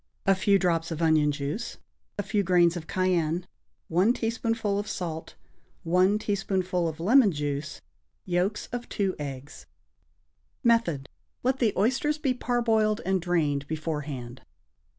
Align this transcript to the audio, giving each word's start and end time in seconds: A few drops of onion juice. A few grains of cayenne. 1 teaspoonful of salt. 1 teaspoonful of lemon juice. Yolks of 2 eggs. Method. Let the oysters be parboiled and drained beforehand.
A 0.25 0.33
few 0.33 0.57
drops 0.57 0.89
of 0.89 0.99
onion 0.99 1.31
juice. 1.31 1.77
A 2.17 2.23
few 2.23 2.41
grains 2.41 2.75
of 2.75 2.87
cayenne. 2.87 3.45
1 3.87 4.13
teaspoonful 4.13 4.79
of 4.79 4.87
salt. 4.87 5.35
1 5.83 6.17
teaspoonful 6.17 6.87
of 6.87 6.99
lemon 6.99 7.31
juice. 7.31 7.81
Yolks 8.25 8.65
of 8.71 8.89
2 8.89 9.15
eggs. 9.19 9.67
Method. 10.63 11.07
Let 11.43 11.59
the 11.59 11.71
oysters 11.77 12.17
be 12.17 12.33
parboiled 12.33 13.01
and 13.05 13.21
drained 13.21 13.67
beforehand. 13.67 14.41